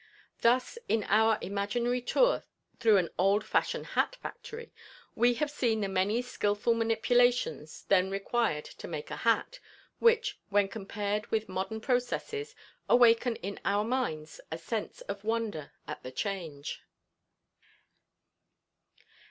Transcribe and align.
Thus, 0.41 0.79
in 0.89 1.03
our 1.03 1.37
imaginary 1.41 2.01
tour 2.01 2.43
through 2.79 2.97
an 2.97 3.11
old 3.19 3.45
fashioned 3.45 3.85
hat 3.85 4.15
factory, 4.19 4.73
we 5.13 5.35
have 5.35 5.51
seen 5.51 5.81
the 5.81 5.87
many 5.87 6.23
skillful 6.23 6.73
manipulations 6.73 7.83
then 7.87 8.09
required 8.09 8.65
to 8.65 8.87
make 8.87 9.11
a 9.11 9.17
hat, 9.17 9.59
which, 9.99 10.39
when 10.49 10.69
compared 10.69 11.27
with 11.27 11.47
modern 11.47 11.81
processes, 11.81 12.55
awaken 12.89 13.35
in 13.35 13.59
our 13.63 13.83
minds 13.83 14.41
a 14.51 14.57
sense 14.57 15.01
of 15.01 15.23
wonder 15.23 15.71
at 15.87 16.01
the 16.01 16.11
change. 16.11 16.81